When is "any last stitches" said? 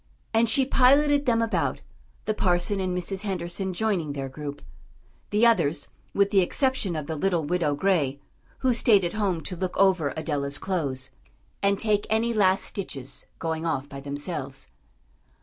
12.09-13.27